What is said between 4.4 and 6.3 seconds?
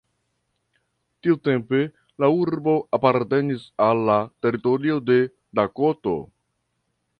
teritorio de Dakoto.